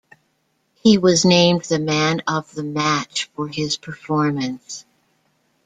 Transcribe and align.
He 0.81 0.97
was 0.97 1.25
named 1.25 1.65
the 1.65 1.77
Man 1.77 2.23
of 2.27 2.55
the 2.55 2.63
Match 2.63 3.29
for 3.35 3.47
his 3.47 3.77
performance. 3.77 4.83